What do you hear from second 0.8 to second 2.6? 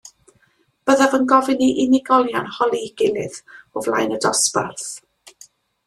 Byddaf yn gofyn i unigolion